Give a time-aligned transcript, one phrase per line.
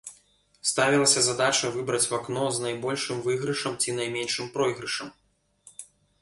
[0.69, 5.13] Ставілася задача выбраць вакно з найбольшым выйгрышам ці найменшым пройгрышам.